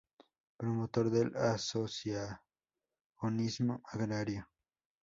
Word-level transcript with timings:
Promotor 0.57 1.11
del 1.11 1.35
asociacionismo 1.37 2.49
agrario. 3.85 4.49